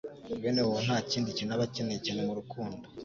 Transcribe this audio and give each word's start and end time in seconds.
bene 0.41 0.61
uwo 0.67 0.79
nta 0.85 0.97
kindi 1.11 1.35
kintu 1.37 1.53
abakeneye 1.53 1.99
cyane 2.05 2.21
mu 2.27 2.33
rukundo 2.39 2.85